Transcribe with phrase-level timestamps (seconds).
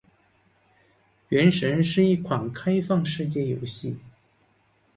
[1.29, 3.99] 《原神》是一款开放世界游戏。